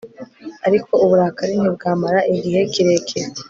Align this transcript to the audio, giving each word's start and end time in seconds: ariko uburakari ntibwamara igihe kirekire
ariko 0.67 0.91
uburakari 1.03 1.53
ntibwamara 1.59 2.19
igihe 2.33 2.59
kirekire 2.73 3.27